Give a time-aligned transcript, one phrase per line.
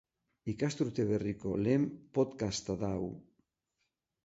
[0.53, 1.85] Ikasturte berriko lehen
[2.19, 3.07] podcasta da hau!